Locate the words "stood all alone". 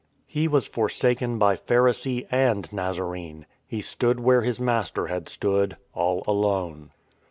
5.29-6.89